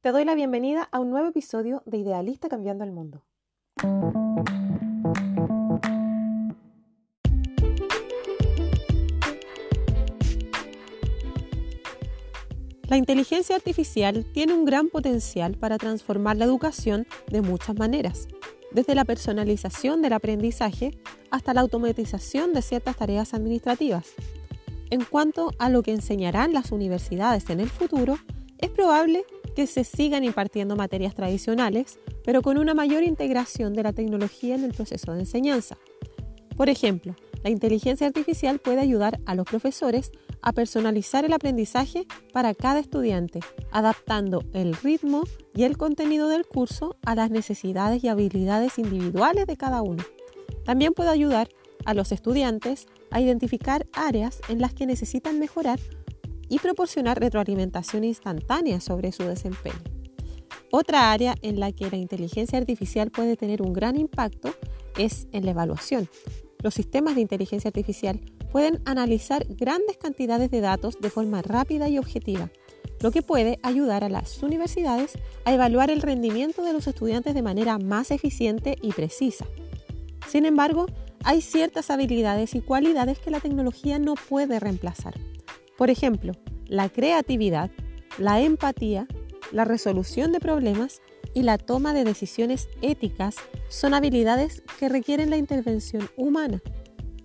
[0.00, 3.24] Te doy la bienvenida a un nuevo episodio de Idealista Cambiando el Mundo.
[12.88, 18.28] La inteligencia artificial tiene un gran potencial para transformar la educación de muchas maneras,
[18.70, 20.96] desde la personalización del aprendizaje
[21.32, 24.14] hasta la automatización de ciertas tareas administrativas.
[24.90, 28.16] En cuanto a lo que enseñarán las universidades en el futuro,
[28.58, 33.92] es probable que se sigan impartiendo materias tradicionales, pero con una mayor integración de la
[33.92, 35.78] tecnología en el proceso de enseñanza.
[36.56, 40.10] Por ejemplo, la inteligencia artificial puede ayudar a los profesores
[40.42, 43.40] a personalizar el aprendizaje para cada estudiante,
[43.70, 49.56] adaptando el ritmo y el contenido del curso a las necesidades y habilidades individuales de
[49.56, 50.04] cada uno.
[50.64, 51.48] También puede ayudar
[51.84, 55.80] a los estudiantes a identificar áreas en las que necesitan mejorar
[56.48, 59.78] y proporcionar retroalimentación instantánea sobre su desempeño.
[60.70, 64.54] Otra área en la que la inteligencia artificial puede tener un gran impacto
[64.98, 66.08] es en la evaluación.
[66.62, 68.20] Los sistemas de inteligencia artificial
[68.52, 72.50] pueden analizar grandes cantidades de datos de forma rápida y objetiva,
[73.00, 75.12] lo que puede ayudar a las universidades
[75.44, 79.46] a evaluar el rendimiento de los estudiantes de manera más eficiente y precisa.
[80.26, 80.86] Sin embargo,
[81.24, 85.14] hay ciertas habilidades y cualidades que la tecnología no puede reemplazar.
[85.78, 86.32] Por ejemplo,
[86.66, 87.70] la creatividad,
[88.18, 89.06] la empatía,
[89.52, 91.00] la resolución de problemas
[91.34, 93.36] y la toma de decisiones éticas
[93.68, 96.60] son habilidades que requieren la intervención humana.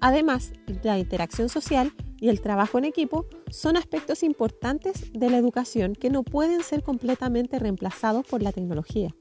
[0.00, 5.92] Además, la interacción social y el trabajo en equipo son aspectos importantes de la educación
[5.92, 9.14] que no pueden ser completamente reemplazados por la tecnología.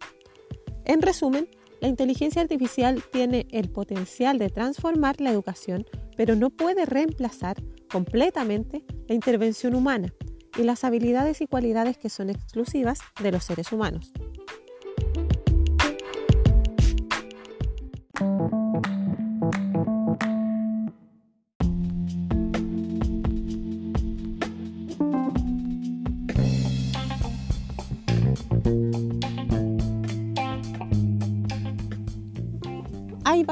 [0.85, 1.49] En resumen,
[1.81, 7.57] la inteligencia artificial tiene el potencial de transformar la educación, pero no puede reemplazar
[7.91, 10.13] completamente la intervención humana
[10.57, 14.11] y las habilidades y cualidades que son exclusivas de los seres humanos.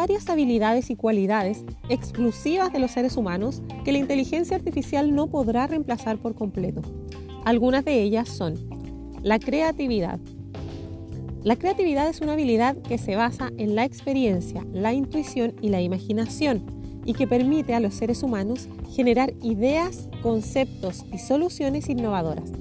[0.07, 5.65] Varias habilidades y cualidades exclusivas de los seres humanos que la inteligencia artificial no podrá
[5.65, 6.83] reemplazar por completo.
[7.43, 8.53] Algunas de ellas son
[9.23, 10.19] la creatividad.
[11.43, 15.81] La creatividad es una habilidad que se basa en la experiencia, la intuición y la
[15.81, 16.67] imaginación
[17.03, 22.51] y que permite a los seres humanos generar ideas, conceptos y soluciones innovadoras.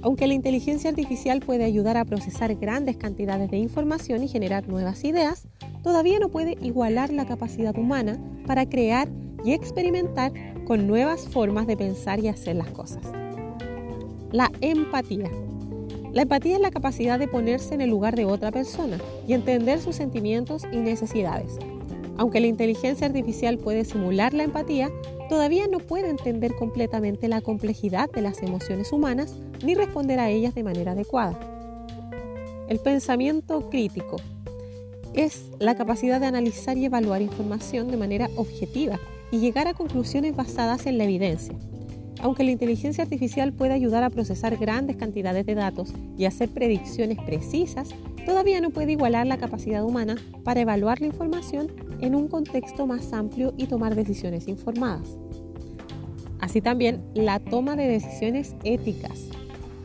[0.00, 5.04] Aunque la inteligencia artificial puede ayudar a procesar grandes cantidades de información y generar nuevas
[5.04, 5.46] ideas,
[5.82, 9.08] todavía no puede igualar la capacidad humana para crear
[9.44, 10.32] y experimentar
[10.64, 13.02] con nuevas formas de pensar y hacer las cosas.
[14.30, 15.30] La empatía.
[16.12, 19.80] La empatía es la capacidad de ponerse en el lugar de otra persona y entender
[19.80, 21.58] sus sentimientos y necesidades.
[22.18, 24.90] Aunque la inteligencia artificial puede simular la empatía,
[25.28, 30.54] todavía no puede entender completamente la complejidad de las emociones humanas ni responder a ellas
[30.54, 31.38] de manera adecuada.
[32.68, 34.16] El pensamiento crítico
[35.14, 38.98] es la capacidad de analizar y evaluar información de manera objetiva
[39.30, 41.54] y llegar a conclusiones basadas en la evidencia.
[42.20, 47.18] Aunque la inteligencia artificial puede ayudar a procesar grandes cantidades de datos y hacer predicciones
[47.18, 47.90] precisas,
[48.24, 53.12] todavía no puede igualar la capacidad humana para evaluar la información en un contexto más
[53.12, 55.16] amplio y tomar decisiones informadas.
[56.38, 59.28] Así también la toma de decisiones éticas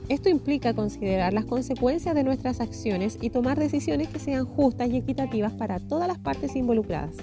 [0.09, 4.97] esto implica considerar las consecuencias de nuestras acciones y tomar decisiones que sean justas y
[4.97, 7.15] equitativas para todas las partes involucradas.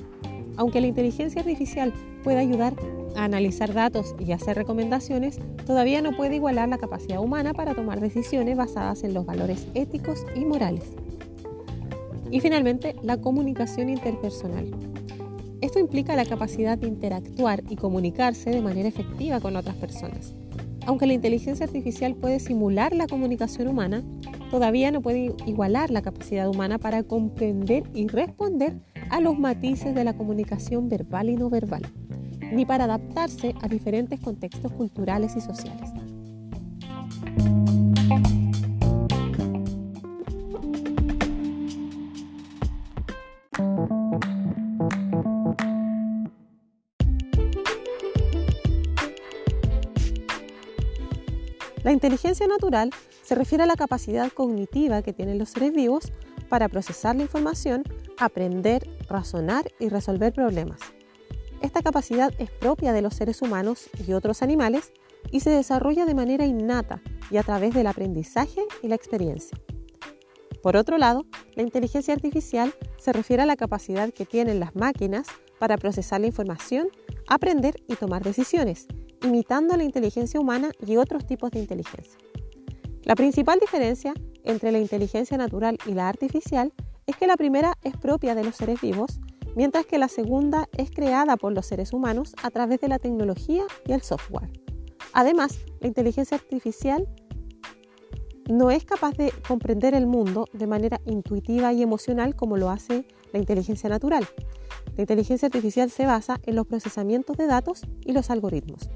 [0.56, 1.92] Aunque la inteligencia artificial
[2.22, 2.74] puede ayudar
[3.16, 8.00] a analizar datos y hacer recomendaciones, todavía no puede igualar la capacidad humana para tomar
[8.00, 10.84] decisiones basadas en los valores éticos y morales.
[12.30, 14.70] Y finalmente, la comunicación interpersonal.
[15.60, 20.34] Esto implica la capacidad de interactuar y comunicarse de manera efectiva con otras personas.
[20.86, 24.02] Aunque la inteligencia artificial puede simular la comunicación humana,
[24.50, 28.78] todavía no puede igualar la capacidad humana para comprender y responder
[29.10, 31.82] a los matices de la comunicación verbal y no verbal,
[32.52, 35.90] ni para adaptarse a diferentes contextos culturales y sociales.
[51.94, 52.90] Inteligencia natural
[53.22, 56.12] se refiere a la capacidad cognitiva que tienen los seres vivos
[56.48, 57.82] para procesar la información,
[58.18, 60.80] aprender, razonar y resolver problemas.
[61.62, 64.92] Esta capacidad es propia de los seres humanos y otros animales
[65.30, 67.00] y se desarrolla de manera innata
[67.30, 69.58] y a través del aprendizaje y la experiencia.
[70.62, 71.24] Por otro lado,
[71.54, 75.26] la inteligencia artificial se refiere a la capacidad que tienen las máquinas
[75.58, 76.88] para procesar la información,
[77.28, 78.86] aprender y tomar decisiones,
[79.24, 82.18] imitando la inteligencia humana y otros tipos de inteligencia.
[83.02, 86.72] La principal diferencia entre la inteligencia natural y la artificial
[87.06, 89.20] es que la primera es propia de los seres vivos,
[89.56, 93.64] mientras que la segunda es creada por los seres humanos a través de la tecnología
[93.86, 94.50] y el software.
[95.12, 97.08] Además, la inteligencia artificial
[98.48, 103.06] no es capaz de comprender el mundo de manera intuitiva y emocional como lo hace
[103.32, 104.26] la inteligencia natural.
[104.96, 108.90] La inteligencia artificial se basa en los procesamientos de datos y los algoritmos.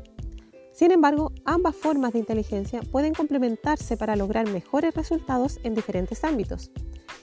[0.79, 6.71] Sin embargo, ambas formas de inteligencia pueden complementarse para lograr mejores resultados en diferentes ámbitos.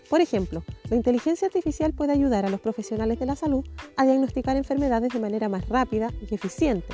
[0.10, 3.64] Por ejemplo, la inteligencia artificial puede ayudar a los profesionales de la salud
[3.96, 6.94] a diagnosticar enfermedades de manera más rápida y eficiente,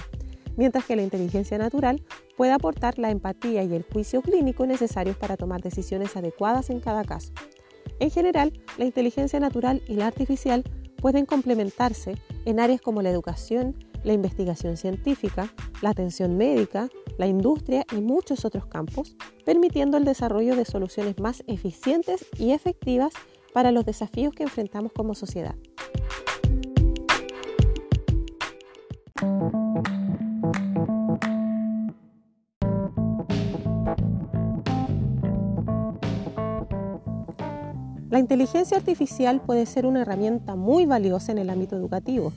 [0.55, 2.03] mientras que la inteligencia natural
[2.37, 7.03] puede aportar la empatía y el juicio clínico necesarios para tomar decisiones adecuadas en cada
[7.03, 7.33] caso.
[7.99, 10.63] En general, la inteligencia natural y la artificial
[10.97, 17.85] pueden complementarse en áreas como la educación, la investigación científica, la atención médica, la industria
[17.91, 19.15] y muchos otros campos,
[19.45, 23.13] permitiendo el desarrollo de soluciones más eficientes y efectivas
[23.53, 25.55] para los desafíos que enfrentamos como sociedad.
[38.09, 42.33] La inteligencia artificial puede ser una herramienta muy valiosa en el ámbito educativo,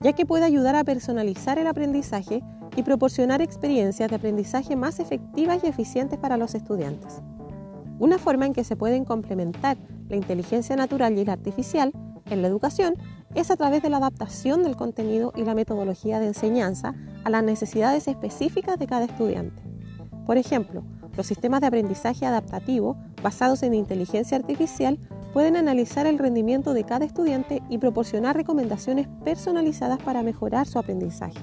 [0.00, 2.42] ya que puede ayudar a personalizar el aprendizaje
[2.76, 7.22] y proporcionar experiencias de aprendizaje más efectivas y eficientes para los estudiantes.
[7.98, 9.78] Una forma en que se pueden complementar
[10.08, 11.92] la inteligencia natural y la artificial
[12.30, 12.94] en la educación
[13.34, 16.94] es a través de la adaptación del contenido y la metodología de enseñanza
[17.24, 19.62] a las necesidades específicas de cada estudiante.
[20.26, 20.84] Por ejemplo,
[21.16, 24.98] los sistemas de aprendizaje adaptativo basados en inteligencia artificial
[25.36, 31.38] pueden analizar el rendimiento de cada estudiante y proporcionar recomendaciones personalizadas para mejorar su aprendizaje.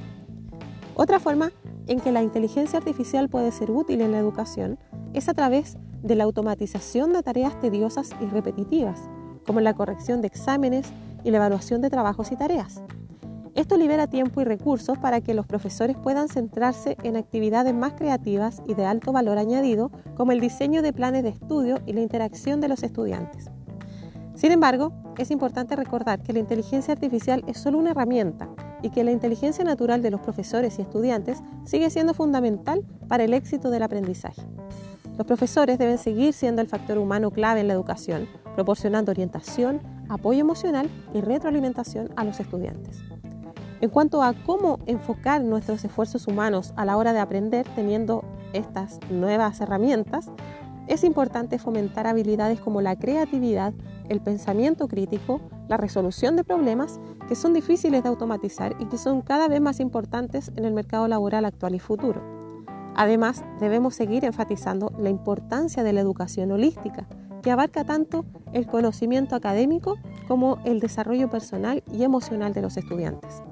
[0.95, 1.51] Otra forma
[1.85, 4.79] en que la inteligencia artificial puede ser útil en la educación
[5.13, 8.99] es a través de la automatización de tareas tediosas y repetitivas,
[9.45, 10.91] como la corrección de exámenes
[11.23, 12.81] y la evaluación de trabajos y tareas.
[13.53, 18.63] Esto libera tiempo y recursos para que los profesores puedan centrarse en actividades más creativas
[18.67, 22.59] y de alto valor añadido, como el diseño de planes de estudio y la interacción
[22.59, 23.51] de los estudiantes.
[24.35, 28.49] Sin embargo, es importante recordar que la inteligencia artificial es solo una herramienta
[28.81, 33.33] y que la inteligencia natural de los profesores y estudiantes sigue siendo fundamental para el
[33.33, 34.41] éxito del aprendizaje.
[35.17, 40.41] Los profesores deben seguir siendo el factor humano clave en la educación, proporcionando orientación, apoyo
[40.41, 42.99] emocional y retroalimentación a los estudiantes.
[43.79, 48.99] En cuanto a cómo enfocar nuestros esfuerzos humanos a la hora de aprender teniendo estas
[49.11, 50.31] nuevas herramientas,
[50.87, 53.73] es importante fomentar habilidades como la creatividad,
[54.09, 59.21] el pensamiento crítico, la resolución de problemas que son difíciles de automatizar y que son
[59.21, 62.21] cada vez más importantes en el mercado laboral actual y futuro.
[62.95, 67.07] Además, debemos seguir enfatizando la importancia de la educación holística,
[67.41, 69.97] que abarca tanto el conocimiento académico
[70.27, 73.43] como el desarrollo personal y emocional de los estudiantes.